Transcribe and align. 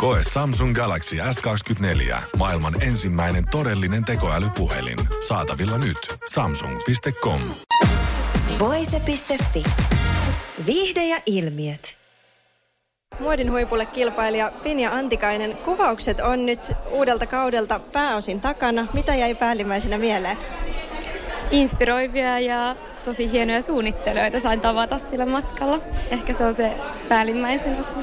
Koe 0.00 0.18
Samsung 0.32 0.74
Galaxy 0.74 1.16
S24. 1.16 2.22
Maailman 2.36 2.82
ensimmäinen 2.82 3.44
todellinen 3.50 4.04
tekoälypuhelin. 4.04 4.98
Saatavilla 5.28 5.78
nyt. 5.78 6.16
Samsung.com. 6.32 7.40
Voise.fi. 8.58 9.64
Viihde 10.66 11.06
ja 11.06 11.22
ilmiöt. 11.26 11.96
Muodin 13.18 13.52
huipulle 13.52 13.86
kilpailija 13.86 14.52
Pinja 14.62 14.90
Antikainen. 14.90 15.56
Kuvaukset 15.56 16.20
on 16.20 16.46
nyt 16.46 16.72
uudelta 16.90 17.26
kaudelta 17.26 17.80
pääosin 17.92 18.40
takana. 18.40 18.86
Mitä 18.92 19.14
jäi 19.14 19.34
päällimmäisenä 19.34 19.98
mieleen? 19.98 20.36
Inspiroivia 21.50 22.38
ja 22.38 22.76
tosi 23.04 23.30
hienoja 23.30 23.62
suunnittelijoita 23.62 24.40
sain 24.40 24.60
tavata 24.60 24.98
sillä 24.98 25.26
matkalla. 25.26 25.80
Ehkä 26.10 26.34
se 26.34 26.44
on 26.44 26.54
se 26.54 26.74
päällimmäisen 27.08 27.80
asia. 27.80 28.02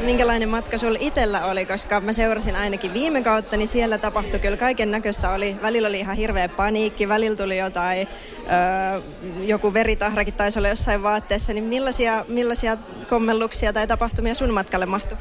Minkälainen 0.00 0.48
matka 0.48 0.78
sulla 0.78 0.98
itsellä 1.00 1.44
oli, 1.44 1.66
koska 1.66 2.00
mä 2.00 2.12
seurasin 2.12 2.56
ainakin 2.56 2.94
viime 2.94 3.22
kautta, 3.22 3.56
niin 3.56 3.68
siellä 3.68 3.98
tapahtui 3.98 4.40
kyllä 4.40 4.56
kaiken 4.56 4.90
näköistä. 4.90 5.30
Oli, 5.30 5.56
välillä 5.62 5.88
oli 5.88 5.98
ihan 5.98 6.16
hirveä 6.16 6.48
paniikki, 6.48 7.08
välillä 7.08 7.36
tuli 7.36 7.58
jotain, 7.58 8.08
öö, 8.38 9.00
joku 9.42 9.74
veritahrakin 9.74 10.34
taisi 10.34 10.58
olla 10.58 10.68
jossain 10.68 11.02
vaatteessa. 11.02 11.52
Niin 11.52 11.64
millaisia, 11.64 12.24
millaisia 12.28 12.76
kommelluksia 13.08 13.72
tai 13.72 13.86
tapahtumia 13.86 14.34
sun 14.34 14.50
matkalle 14.50 14.86
mahtui? 14.86 15.18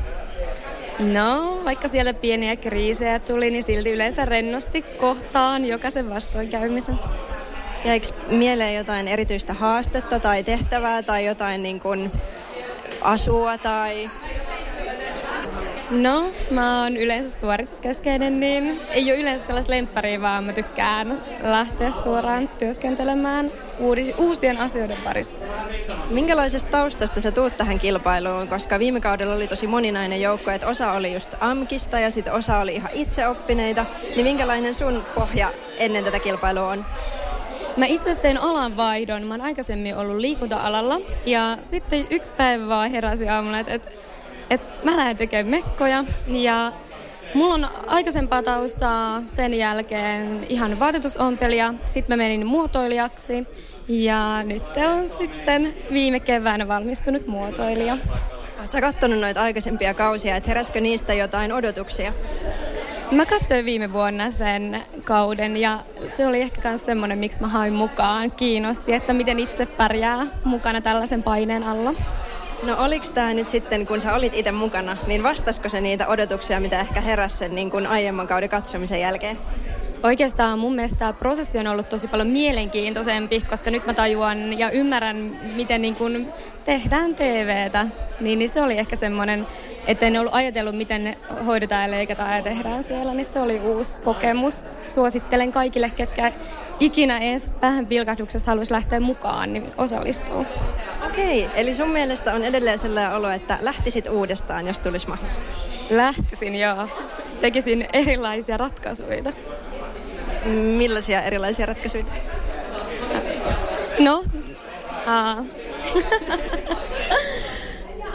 No, 1.14 1.62
vaikka 1.66 1.88
siellä 1.88 2.14
pieniä 2.14 2.56
kriisejä 2.56 3.20
tuli, 3.20 3.52
niin 3.52 3.64
silti 3.64 3.92
yleensä 3.92 4.26
rennosti 4.26 4.82
kohtaan 4.82 5.66
jokaisen 5.66 6.10
vastoinkäymisen. 6.10 7.00
Jäikö 7.86 8.08
mieleen 8.28 8.76
jotain 8.76 9.08
erityistä 9.08 9.54
haastetta 9.54 10.20
tai 10.20 10.44
tehtävää 10.44 11.04
tai 11.04 11.26
jotain 11.26 11.64
niin 11.64 11.80
kuin 11.80 12.12
asua 13.02 13.58
tai 13.58 14.10
No, 15.92 16.32
mä 16.52 16.84
oon 16.84 16.98
yleensä 16.98 17.40
suorituskeskeinen, 17.40 18.40
niin 18.40 18.82
ei 18.90 19.12
ole 19.12 19.20
yleensä 19.20 19.46
sellaista 19.46 19.72
lempparia, 19.72 20.22
vaan 20.22 20.44
mä 20.44 20.54
tykkään 20.54 21.22
lähteä 21.44 21.92
suoraan 21.92 22.50
työskentelemään 22.60 23.52
uusien 24.18 24.58
asioiden 24.58 24.98
parissa. 25.04 25.42
Minkälaisesta 26.10 26.72
taustasta 26.72 27.22
sä 27.22 27.32
tuut 27.32 27.58
tähän 27.58 27.80
kilpailuun, 27.80 28.48
koska 28.48 28.80
viime 28.80 29.02
kaudella 29.02 29.36
oli 29.36 29.48
tosi 29.48 29.68
moninainen 29.68 30.22
joukko, 30.22 30.52
että 30.52 30.68
osa 30.68 30.92
oli 30.92 31.14
just 31.14 31.36
AMKista 31.40 32.00
ja 32.00 32.12
sitten 32.12 32.34
osa 32.34 32.60
oli 32.60 32.76
ihan 32.76 32.92
itseoppineita, 32.94 33.86
niin 34.16 34.26
minkälainen 34.26 34.74
sun 34.74 35.06
pohja 35.16 35.48
ennen 35.78 36.04
tätä 36.04 36.20
kilpailua 36.20 36.70
on? 36.70 36.86
Mä 37.78 37.86
itse 37.86 38.02
asiassa 38.02 38.22
tein 38.22 38.38
alanvaihdon. 38.38 39.24
Mä 39.24 39.34
oon 39.34 39.42
aikaisemmin 39.42 39.98
ollut 39.98 40.18
liikunta-alalla 40.18 41.00
ja 41.26 41.58
sitten 41.62 42.08
yksi 42.10 42.34
päivä 42.34 42.68
vaan 42.68 42.92
heräsi 42.92 43.30
aamulla, 43.30 43.60
että, 43.60 43.74
että 43.74 43.90
että 44.50 44.68
mä 44.84 44.98
lähden 44.98 45.18
tekemään 45.18 45.48
mekkoja 45.48 46.06
ja 46.28 46.72
Mulla 47.34 47.54
on 47.54 47.68
aikaisempaa 47.88 48.44
taustaa 48.44 49.22
sen 49.26 49.54
jälkeen 49.54 50.46
ihan 50.50 50.80
vaatetusompelia. 50.80 51.74
Sitten 51.86 52.18
mä 52.18 52.24
menin 52.24 52.48
muotoilijaksi 52.48 53.48
ja 53.88 54.44
nyt 54.44 54.64
on 54.94 55.10
sitten 55.10 55.74
viime 55.92 56.20
keväänä 56.20 56.68
valmistunut 56.68 57.28
muotoilija. 57.28 57.98
Oletko 58.60 58.82
katsonut 58.82 59.20
noita 59.20 59.42
aikaisempia 59.42 59.94
kausia, 59.94 60.36
että 60.36 60.50
heräskö 60.50 60.82
niistä 60.82 61.14
jotain 61.14 61.54
odotuksia? 61.54 62.14
Mä 63.12 63.26
katsoin 63.26 63.66
viime 63.66 63.94
vuonna 63.94 64.32
sen 64.32 64.84
kauden 65.04 65.58
ja 65.58 65.80
se 66.08 66.28
oli 66.28 66.42
ehkä 66.42 66.70
myös 66.70 66.86
semmoinen, 66.86 67.20
miksi 67.20 67.42
mä 67.42 67.48
hain 67.48 67.74
mukaan. 67.74 68.32
Kiinnosti, 68.32 68.94
että 68.94 69.14
miten 69.14 69.40
itse 69.40 69.66
pärjää 69.66 70.28
mukana 70.44 70.82
tällaisen 70.82 71.24
paineen 71.24 71.64
alla. 71.64 71.94
No 72.66 72.76
oliko 72.78 73.06
tämä 73.14 73.34
nyt 73.34 73.50
sitten, 73.50 73.86
kun 73.88 74.02
sä 74.02 74.14
olit 74.14 74.34
itse 74.34 74.52
mukana, 74.52 74.98
niin 75.08 75.24
vastasko 75.24 75.70
se 75.70 75.82
niitä 75.82 76.08
odotuksia, 76.08 76.60
mitä 76.60 76.80
ehkä 76.80 77.02
heräsi 77.02 77.38
sen 77.38 77.56
niin 77.56 77.72
kuin 77.72 77.88
aiemman 77.88 78.28
kauden 78.28 78.50
katsomisen 78.50 79.02
jälkeen? 79.02 79.38
Oikeastaan 80.04 80.60
mun 80.60 80.76
mielestä 80.76 80.98
tämä 80.98 81.14
prosessi 81.14 81.58
on 81.58 81.68
ollut 81.68 81.90
tosi 81.90 82.08
paljon 82.08 82.28
mielenkiintoisempi, 82.28 83.42
koska 83.42 83.72
nyt 83.72 83.86
mä 83.86 83.94
tajuan 83.94 84.60
ja 84.60 84.72
ymmärrän, 84.72 85.40
miten 85.56 85.82
niin 85.82 85.96
kun 85.96 86.28
tehdään 86.66 87.16
TVtä. 87.16 87.88
Niin, 88.20 88.40
niin 88.40 88.50
se 88.50 88.62
oli 88.62 88.78
ehkä 88.78 88.96
semmoinen, 88.96 89.48
että 89.88 90.06
en 90.06 90.20
ollut 90.20 90.34
ajatellut, 90.34 90.76
miten 90.76 91.16
hoidetaan 91.46 91.84
ja 91.84 91.92
leikataan 91.92 92.36
ja 92.36 92.44
tehdään 92.44 92.84
siellä, 92.84 93.14
niin 93.14 93.26
se 93.26 93.40
oli 93.40 93.60
uusi 93.60 94.02
kokemus. 94.02 94.66
Suosittelen 94.88 95.52
kaikille, 95.52 95.92
ketkä 95.96 96.32
ikinä 96.80 97.18
edes 97.18 97.52
päähän 97.60 97.88
pilkahduksesta 97.88 98.52
haluaisi 98.52 98.74
lähteä 98.74 99.00
mukaan, 99.00 99.54
niin 99.54 99.72
osallistuu. 99.78 100.46
Okei, 101.06 101.50
eli 101.56 101.74
sun 101.74 101.90
mielestä 101.90 102.34
on 102.34 102.44
edelleen 102.44 102.80
sellainen 102.80 103.16
olo, 103.18 103.30
että 103.30 103.58
lähtisit 103.62 104.08
uudestaan, 104.10 104.68
jos 104.68 104.80
tulisi 104.80 105.08
mahdollista? 105.08 105.42
Lähtisin, 105.90 106.56
joo. 106.56 106.88
Tekisin 107.42 107.88
erilaisia 107.94 108.58
ratkaisuja. 108.58 109.24
Millaisia 110.78 111.22
erilaisia 111.22 111.66
ratkaisuja? 111.66 112.06
No, 114.00 114.24
aa. 115.06 115.36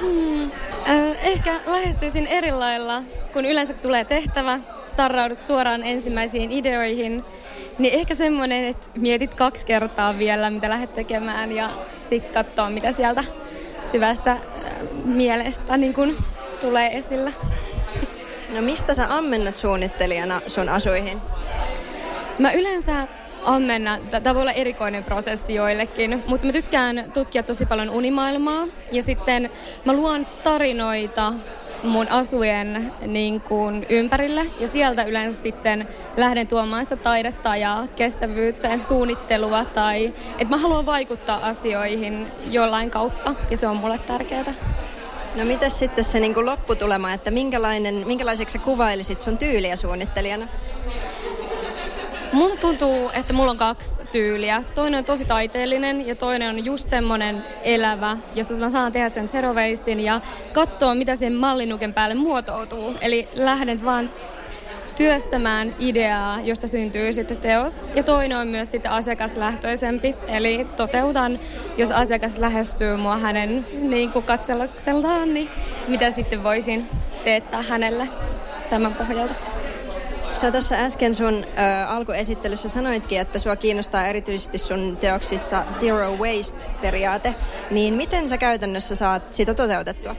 hmm. 0.00 0.50
Ehkä 1.22 1.60
lähestyisin 1.66 2.26
eri 2.26 2.52
lailla, 2.52 3.02
kun 3.32 3.44
yleensä 3.44 3.74
tulee 3.74 4.04
tehtävä, 4.04 4.60
starraudut 4.86 5.40
suoraan 5.40 5.82
ensimmäisiin 5.82 6.52
ideoihin, 6.52 7.24
niin 7.78 7.94
ehkä 7.94 8.14
semmoinen, 8.14 8.64
että 8.64 8.86
mietit 8.98 9.34
kaksi 9.34 9.66
kertaa 9.66 10.18
vielä, 10.18 10.50
mitä 10.50 10.68
lähdet 10.68 10.94
tekemään 10.94 11.52
ja 11.52 11.68
sitten 12.08 12.44
katsoa, 12.44 12.70
mitä 12.70 12.92
sieltä 12.92 13.24
syvästä 13.82 14.36
mielestä 15.04 15.76
niin 15.76 15.94
kun 15.94 16.16
tulee 16.60 16.98
esille. 16.98 17.32
No 18.54 18.62
mistä 18.62 18.94
sä 18.94 19.16
ammennat 19.16 19.54
suunnittelijana 19.54 20.40
sun 20.46 20.68
asuihin? 20.68 21.20
Mä 22.38 22.52
yleensä 22.52 23.08
ammenna, 23.44 23.98
tämä 24.10 24.34
voi 24.34 24.42
olla 24.42 24.52
erikoinen 24.52 25.04
prosessi 25.04 25.54
joillekin, 25.54 26.24
mutta 26.26 26.46
mä 26.46 26.52
tykkään 26.52 27.10
tutkia 27.14 27.42
tosi 27.42 27.66
paljon 27.66 27.90
unimaailmaa. 27.90 28.66
Ja 28.92 29.02
sitten 29.02 29.50
mä 29.84 29.92
luon 29.92 30.26
tarinoita 30.42 31.32
mun 31.82 32.08
asujen 32.10 32.92
niin 33.06 33.40
kuin, 33.40 33.86
ympärille 33.88 34.46
ja 34.60 34.68
sieltä 34.68 35.04
yleensä 35.04 35.42
sitten 35.42 35.88
lähden 36.16 36.46
tuomaan 36.46 36.84
sitä 36.84 36.96
taidetta 36.96 37.56
ja 37.56 37.86
kestävyyttä 37.96 38.68
ja 38.68 38.78
suunnittelua 38.78 39.64
tai 39.64 40.14
että 40.38 40.54
mä 40.54 40.56
haluan 40.56 40.86
vaikuttaa 40.86 41.40
asioihin 41.42 42.26
jollain 42.50 42.90
kautta. 42.90 43.34
Ja 43.50 43.56
se 43.56 43.66
on 43.66 43.76
mulle 43.76 43.98
tärkeää. 43.98 44.54
No 45.34 45.44
mitä 45.44 45.68
sitten 45.68 46.04
se 46.04 46.20
niin 46.20 46.34
kuin 46.34 46.46
lopputulema, 46.46 47.12
että 47.12 47.30
minkälainen, 47.30 47.94
minkälaiseksi 48.06 48.52
sä 48.52 48.64
kuvailisit 48.64 49.20
sun 49.20 49.38
tyyliä 49.38 49.76
suunnittelijana? 49.76 50.48
Mulla 52.38 52.56
tuntuu, 52.56 53.10
että 53.14 53.32
mulla 53.32 53.50
on 53.50 53.56
kaksi 53.56 54.00
tyyliä. 54.12 54.62
Toinen 54.74 54.98
on 54.98 55.04
tosi 55.04 55.24
taiteellinen 55.24 56.06
ja 56.06 56.14
toinen 56.14 56.50
on 56.50 56.64
just 56.64 56.88
semmonen 56.88 57.44
elävä, 57.62 58.16
jossa 58.34 58.54
mä 58.54 58.70
saan 58.70 58.92
tehdä 58.92 59.08
sen 59.08 59.28
zero 59.28 59.54
ja 60.04 60.20
katsoa, 60.52 60.94
mitä 60.94 61.16
sen 61.16 61.34
mallinuken 61.34 61.94
päälle 61.94 62.14
muotoutuu. 62.14 62.94
Eli 63.00 63.28
lähden 63.34 63.84
vaan 63.84 64.10
työstämään 64.96 65.74
ideaa, 65.78 66.40
josta 66.40 66.66
syntyy 66.66 67.12
sitten 67.12 67.40
teos. 67.40 67.88
Ja 67.94 68.02
toinen 68.02 68.38
on 68.38 68.48
myös 68.48 68.70
sitten 68.70 68.90
asiakaslähtöisempi, 68.92 70.14
eli 70.28 70.66
toteutan, 70.76 71.40
jos 71.76 71.92
asiakas 71.92 72.38
lähestyy 72.38 72.96
mua 72.96 73.16
hänen 73.18 73.66
niin 73.72 74.12
kuin 74.12 74.24
katselukseltaan, 74.24 75.34
niin 75.34 75.48
mitä 75.88 76.10
sitten 76.10 76.42
voisin 76.42 76.88
teettää 77.24 77.62
hänelle 77.62 78.08
tämän 78.70 78.94
pohjalta. 78.94 79.57
Sä 80.40 80.50
tuossa 80.52 80.74
äsken 80.74 81.14
sun 81.14 81.34
ö, 81.34 81.86
alkuesittelyssä 81.86 82.68
sanoitkin, 82.68 83.20
että 83.20 83.38
sua 83.38 83.56
kiinnostaa 83.56 84.06
erityisesti 84.06 84.58
sun 84.58 84.96
teoksissa 85.00 85.64
zero 85.74 86.16
waste-periaate. 86.16 87.34
Niin 87.70 87.94
miten 87.94 88.28
sä 88.28 88.38
käytännössä 88.38 88.96
saat 88.96 89.34
sitä 89.34 89.54
toteutettua? 89.54 90.16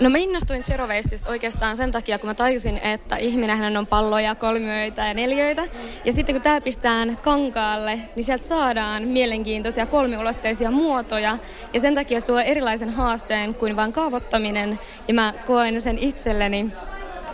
No 0.00 0.10
mä 0.10 0.18
innostuin 0.18 0.62
Zero 0.64 0.86
Wasteista 0.86 1.30
oikeastaan 1.30 1.76
sen 1.76 1.92
takia, 1.92 2.18
kun 2.18 2.30
mä 2.30 2.34
tajusin, 2.34 2.78
että 2.78 3.16
ihminenhän 3.16 3.76
on 3.76 3.86
palloja, 3.86 4.34
kolmioita 4.34 5.00
ja 5.00 5.14
neljöitä. 5.14 5.64
Ja 6.04 6.12
sitten 6.12 6.34
kun 6.34 6.42
tää 6.42 6.60
pistään 6.60 7.18
kankaalle, 7.22 8.00
niin 8.16 8.24
sieltä 8.24 8.44
saadaan 8.44 9.02
mielenkiintoisia 9.02 9.86
kolmiulotteisia 9.86 10.70
muotoja. 10.70 11.38
Ja 11.72 11.80
sen 11.80 11.94
takia 11.94 12.20
se 12.20 12.26
tuo 12.26 12.40
erilaisen 12.40 12.90
haasteen 12.90 13.54
kuin 13.54 13.76
vain 13.76 13.92
kaavoittaminen. 13.92 14.78
Ja 15.08 15.14
mä 15.14 15.34
koen 15.46 15.80
sen 15.80 15.98
itselleni 15.98 16.72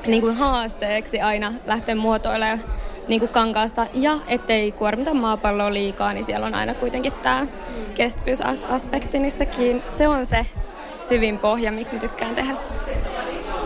niin 0.06 0.22
kuin 0.22 0.36
haasteeksi 0.36 1.20
aina 1.20 1.52
lähteä 1.66 1.94
muotoilemaan 1.94 2.60
niin 3.08 3.20
kuin 3.20 3.32
kankaasta 3.32 3.86
ja 3.94 4.18
ettei 4.26 4.72
kuormita 4.72 5.14
maapalloa 5.14 5.72
liikaa, 5.72 6.12
niin 6.12 6.24
siellä 6.24 6.46
on 6.46 6.54
aina 6.54 6.74
kuitenkin 6.74 7.12
tämä 7.12 7.46
kestävyysaspekti, 7.94 9.18
niin 9.18 9.32
sekin, 9.32 9.82
se 9.86 10.08
on 10.08 10.26
se 10.26 10.46
syvin 11.08 11.38
pohja, 11.38 11.72
miksi 11.72 11.94
mä 11.94 12.00
tykkään 12.00 12.34
tehdä 12.34 12.54
sitä. 12.54 12.78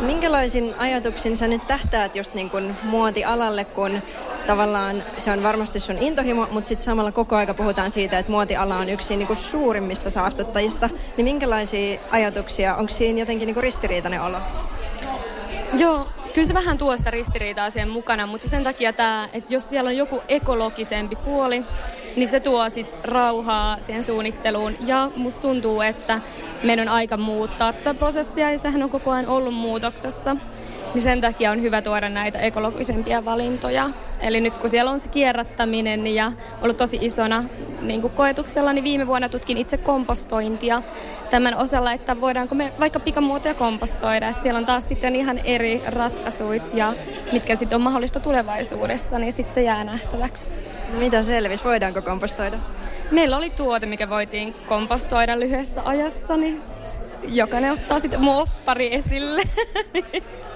Minkälaisin 0.01 0.75
ajatuksin 0.79 1.37
sä 1.37 1.49
nyt 1.49 1.67
tähtäät 1.67 2.17
just 2.17 2.35
niin 2.35 2.51
kuin 2.51 2.77
muotialalle, 2.83 3.65
kun 3.65 4.03
tavallaan 4.47 5.03
se 5.19 5.31
on 5.31 5.43
varmasti 5.43 5.81
sun 5.81 5.99
intohimo, 5.99 6.49
mutta 6.51 6.69
sitten 6.69 6.85
samalla 6.85 7.13
koko 7.13 7.37
aika 7.37 7.55
puhutaan 7.55 7.91
siitä, 7.91 8.19
että 8.19 8.33
muotiala 8.33 8.77
on 8.77 8.89
yksi 8.89 9.17
niin 9.17 9.27
kuin 9.27 9.37
suurimmista 9.37 10.11
saastuttajista. 10.11 10.91
Niin 11.17 11.25
minkälaisia 11.25 12.01
ajatuksia, 12.11 12.77
onko 12.77 12.93
siinä 12.93 13.19
jotenkin 13.19 13.47
niin 13.47 13.55
kuin 13.55 13.65
ristiriitainen 13.65 14.23
olo? 14.23 14.39
Joo, 15.73 16.09
kyllä 16.37 16.49
se 16.49 16.55
vähän 16.55 16.79
tuo 16.79 16.97
sitä 16.97 17.11
ristiriitaa 17.11 17.71
siihen 17.71 17.89
mukana, 17.89 18.27
mutta 18.27 18.49
sen 18.49 18.65
takia 18.65 18.93
tämä, 18.93 19.29
että 19.33 19.55
jos 19.55 19.71
siellä 19.71 19.89
on 19.89 19.97
joku 19.97 20.23
ekologisempi 20.29 21.17
puoli, 21.17 21.65
niin 22.17 22.29
se 22.29 22.41
tuo 22.41 22.71
sit 22.71 22.87
rauhaa 23.05 23.77
siihen 23.81 24.05
suunnitteluun. 24.05 24.77
Ja 24.87 25.11
musta 25.17 25.41
tuntuu, 25.41 25.81
että 25.81 26.21
meidän 26.63 26.89
on 26.89 26.95
aika 26.95 27.17
muuttaa 27.17 27.73
tätä 27.73 27.95
prosessia 27.95 28.51
ja 28.53 28.59
sehän 28.59 28.83
on 28.83 28.91
koko 28.91 29.11
ajan 29.11 29.29
ollut 29.29 29.55
muutoksessa. 29.55 30.37
Niin 30.95 31.03
sen 31.03 31.21
takia 31.21 31.51
on 31.51 31.63
hyvä 31.63 31.83
tuoda 31.83 32.09
näitä 32.09 32.39
ekologisempia 32.39 33.25
valintoja. 33.25 33.91
Eli 34.21 34.41
nyt 34.41 34.55
kun 34.55 34.71
siellä 34.71 34.91
on 34.91 35.01
se 35.01 35.09
kierrättäminen 35.09 36.07
ja 36.07 36.33
ollut 36.63 36.77
tosi 36.77 36.99
isona 37.01 37.45
niin 37.81 38.01
kuin 38.01 38.13
koetuksella, 38.13 38.73
niin 38.73 38.85
viime 38.85 39.07
vuonna 39.07 39.29
tutkin 39.29 39.57
itse 39.57 39.77
kompostointia 39.77 40.83
tämän 41.31 41.57
osalla, 41.57 41.93
että 41.93 42.21
voidaanko 42.21 42.55
me 42.55 42.73
vaikka 42.81 43.01
pikamuotoja 43.01 43.55
kompostoida. 43.55 44.29
Että 44.29 44.43
siellä 44.43 44.59
on 44.59 44.67
taas 44.67 44.89
sitten 44.89 45.17
ihan 45.17 45.39
eri 45.39 45.83
ratkaisuit 45.87 46.63
ja 46.75 46.93
mitkä 47.33 47.57
sitten 47.57 47.77
on 47.77 47.83
mahdollista 47.83 48.21
tulevaisuudessa, 48.21 49.19
niin 49.19 49.33
sitten 49.33 49.55
se 49.55 49.63
jää 49.63 49.85
nähtäväksi. 49.85 50.53
Mitä 50.99 51.23
selvisi? 51.23 51.65
Voidaanko 51.65 52.03
kompostoida? 52.03 52.57
Meillä 53.11 53.37
oli 53.37 53.51
tuote, 53.51 53.87
mikä 53.87 54.11
voitiin 54.11 54.55
kompostoida 54.67 55.41
lyhyessä 55.41 55.83
ajassa, 55.85 56.37
niin 56.37 56.63
jokainen 57.29 57.73
ottaa 57.73 58.01
sitten 58.01 58.21
muoppari 58.23 58.95
esille. 58.95 59.43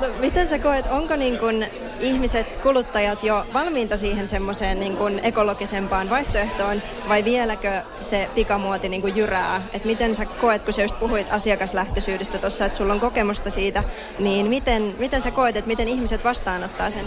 No, 0.00 0.06
miten 0.18 0.48
sä 0.48 0.58
koet, 0.58 0.86
onko 0.86 1.16
niin 1.16 1.38
kun 1.38 1.64
ihmiset, 2.00 2.56
kuluttajat 2.56 3.24
jo 3.24 3.46
valmiita 3.54 3.96
siihen 3.96 4.28
semmoiseen 4.28 4.80
niin 4.80 5.20
ekologisempaan 5.22 6.10
vaihtoehtoon 6.10 6.82
vai 7.08 7.24
vieläkö 7.24 7.82
se 8.00 8.30
pikamuoti 8.34 8.88
niin 8.88 9.16
jyrää? 9.16 9.62
Et 9.72 9.84
miten 9.84 10.14
sä 10.14 10.26
koet, 10.26 10.64
kun 10.64 10.72
sä 10.74 10.82
just 10.82 10.98
puhuit 10.98 11.32
asiakaslähtöisyydestä 11.32 12.38
tuossa, 12.38 12.64
että 12.64 12.78
sulla 12.78 12.92
on 12.92 13.00
kokemusta 13.00 13.50
siitä, 13.50 13.84
niin 14.18 14.46
miten, 14.46 14.94
miten 14.98 15.22
sä 15.22 15.30
koet, 15.30 15.56
että 15.56 15.68
miten 15.68 15.88
ihmiset 15.88 16.24
vastaanottaa 16.24 16.90
sen? 16.90 17.06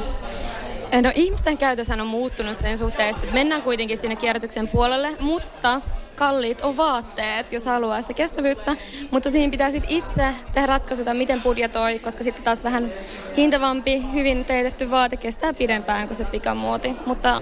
No 0.91 1.11
ihmisten 1.15 1.57
käytössä 1.57 1.93
on 1.93 2.07
muuttunut 2.07 2.57
sen 2.57 2.77
suhteen, 2.77 3.09
että 3.09 3.33
mennään 3.33 3.61
kuitenkin 3.61 3.97
sinne 3.97 4.15
kierrätyksen 4.15 4.67
puolelle, 4.67 5.09
mutta 5.19 5.81
kalliit 6.15 6.61
on 6.61 6.77
vaatteet, 6.77 7.53
jos 7.53 7.65
haluaa 7.65 8.01
sitä 8.01 8.13
kestävyyttä, 8.13 8.75
mutta 9.11 9.29
siinä 9.29 9.51
pitää 9.51 9.71
sitten 9.71 9.91
itse 9.91 10.27
tehdä 10.53 10.67
ratkaisuta, 10.67 11.13
miten 11.13 11.41
budjetoi, 11.41 11.99
koska 11.99 12.23
sitten 12.23 12.43
taas 12.43 12.63
vähän 12.63 12.91
hintavampi, 13.37 14.03
hyvin 14.13 14.45
teetetty 14.45 14.91
vaate 14.91 15.17
kestää 15.17 15.53
pidempään 15.53 16.07
kuin 16.07 16.17
se 16.17 16.25
pikamuoti, 16.25 16.95
mutta 17.05 17.41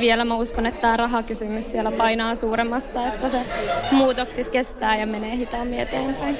vielä 0.00 0.24
mä 0.24 0.34
uskon, 0.34 0.66
että 0.66 0.80
tämä 0.80 0.96
rahakysymys 0.96 1.72
siellä 1.72 1.92
painaa 1.92 2.34
suuremmassa, 2.34 3.06
että 3.06 3.28
se 3.28 3.38
muutoksissa 3.90 4.52
kestää 4.52 4.96
ja 4.96 5.06
menee 5.06 5.36
hitaammin 5.36 5.80
eteenpäin. 5.80 6.38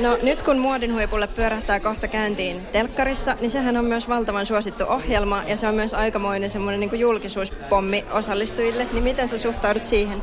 No 0.00 0.18
nyt 0.22 0.42
kun 0.42 0.58
muodin 0.58 0.94
huipulle 0.94 1.26
pyörähtää 1.26 1.80
kohta 1.80 2.08
käyntiin 2.08 2.66
telkkarissa, 2.72 3.36
niin 3.40 3.50
sehän 3.50 3.76
on 3.76 3.84
myös 3.84 4.08
valtavan 4.08 4.46
suosittu 4.46 4.84
ohjelma 4.88 5.42
ja 5.46 5.56
se 5.56 5.68
on 5.68 5.74
myös 5.74 5.94
aikamoinen 5.94 6.50
semmoinen 6.50 6.80
niin 6.80 7.00
julkisuuspommi 7.00 8.04
osallistujille. 8.12 8.86
Niin 8.92 9.04
miten 9.04 9.28
sä 9.28 9.38
suhtaudut 9.38 9.84
siihen? 9.84 10.22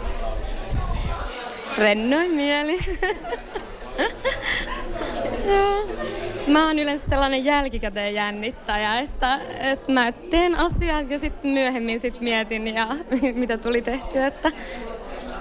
Rennoin 1.78 2.32
mieli. 2.32 2.80
Mä 6.48 6.68
oon 6.68 6.80
yleensä 6.80 7.06
sellainen 7.10 7.46
jälkikäteen 7.46 8.14
jännittäjä, 8.14 9.00
että, 9.00 9.40
että 9.60 9.92
mä 9.92 10.12
teen 10.12 10.56
asiat 10.56 11.10
ja 11.12 11.20
sitten 11.20 11.52
myöhemmin 11.52 12.00
sit 12.00 12.22
mietin 12.22 12.68
ja 12.68 12.88
mitä 13.36 13.58
tuli 13.58 13.82
tehtyä, 13.82 14.28
että 14.28 14.52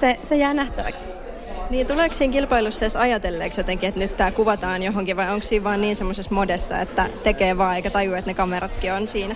se, 0.00 0.18
se 0.22 0.36
jää 0.36 0.54
nähtäväksi. 0.54 1.27
Niin 1.70 1.86
tuleeko 1.86 2.14
siinä 2.14 2.32
kilpailussa 2.32 2.84
edes 2.84 2.96
ajatelleeksi 2.96 3.60
jotenkin, 3.60 3.88
että 3.88 4.00
nyt 4.00 4.16
tämä 4.16 4.30
kuvataan 4.30 4.82
johonkin 4.82 5.16
vai 5.16 5.32
onko 5.32 5.46
siinä 5.46 5.64
vaan 5.64 5.80
niin 5.80 5.96
semmoisessa 5.96 6.34
modessa, 6.34 6.78
että 6.78 7.08
tekee 7.22 7.58
vaan 7.58 7.76
eikä 7.76 7.90
tajua, 7.90 8.18
että 8.18 8.30
ne 8.30 8.34
kameratkin 8.34 8.92
on 8.92 9.08
siinä? 9.08 9.34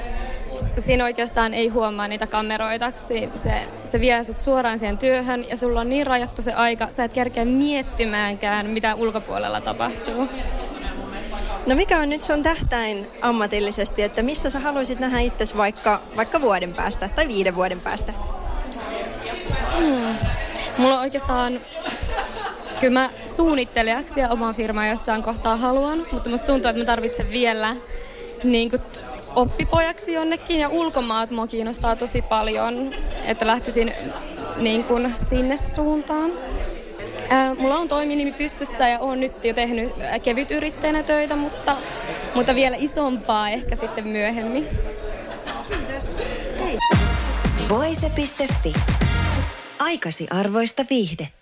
Siinä 0.79 1.05
oikeastaan 1.05 1.55
ei 1.55 1.69
huomaa 1.69 2.08
niitä 2.08 2.26
kameroita. 2.26 2.93
Se, 2.94 3.69
se 3.84 4.00
vie 4.00 4.25
sut 4.25 4.40
suoraan 4.40 4.79
siihen 4.79 4.99
työhön 4.99 5.49
ja 5.49 5.56
sulla 5.56 5.81
on 5.81 5.88
niin 5.88 6.06
rajattu 6.06 6.43
se 6.43 6.52
aika, 6.52 6.88
sä 6.90 7.05
et 7.05 7.12
kerkeä 7.12 7.44
miettimäänkään, 7.44 8.67
mitä 8.67 8.94
ulkopuolella 8.94 9.61
tapahtuu. 9.61 10.28
No 11.67 11.75
mikä 11.75 11.99
on 11.99 12.08
nyt 12.08 12.23
sun 12.23 12.43
tähtäin 12.43 13.06
ammatillisesti, 13.20 14.02
että 14.02 14.23
missä 14.23 14.50
sä 14.50 14.61
haluaisit 14.61 15.00
nähdä 15.00 15.20
itsesi 15.20 15.56
vaikka, 15.56 16.00
vaikka 16.17 16.40
vuoden 16.40 16.75
päästä 16.75 17.08
tai 17.08 17.28
viiden 17.28 17.55
vuoden 17.55 17.81
päästä? 17.81 18.12
Hmm. 19.78 20.17
Mulla 20.78 20.94
on 20.94 21.00
oikeastaan 21.00 21.61
Kyllä 22.81 23.00
mä 23.00 23.10
suunnittelijaksi 23.25 24.20
ja 24.20 24.28
oman 24.28 24.54
firman 24.54 24.88
jossain 24.88 25.22
kohtaa 25.22 25.56
haluan, 25.56 26.06
mutta 26.12 26.28
musta 26.28 26.46
tuntuu, 26.46 26.69
että 26.69 26.82
mä 26.82 26.87
tarvitsen 26.87 27.31
vielä 27.31 27.76
niin 28.44 28.70
kuin, 28.70 28.82
oppipojaksi 29.37 30.12
jonnekin 30.12 30.60
ja 30.60 30.69
ulkomaat 30.69 31.31
mua 31.31 31.46
kiinnostaa 31.46 31.96
tosi 31.96 32.22
paljon, 32.22 32.94
että 33.25 33.46
lähtisin 33.46 33.94
niin 34.56 34.84
kuin, 34.84 35.14
sinne 35.28 35.56
suuntaan. 35.56 36.32
Ää, 37.31 37.54
mulla 37.54 37.78
on 37.78 37.88
toiminimi 37.88 38.32
pystyssä 38.32 38.88
ja 38.88 38.99
on 38.99 39.20
nyt 39.20 39.44
jo 39.44 39.54
tehnyt 39.54 39.93
kevyt 40.22 40.50
yrittäjänä 40.50 41.02
töitä, 41.02 41.37
mutta, 41.37 41.76
mutta 42.34 42.54
vielä 42.54 42.76
isompaa 42.78 43.49
ehkä 43.49 43.76
sitten 43.76 44.08
myöhemmin. 44.08 44.69
Kiitos. 45.69 46.16
Hei. 46.58 46.78
Voise.fi. 47.69 48.72
Aikasi 49.78 50.26
arvoista 50.31 50.84
viihdettä. 50.90 51.42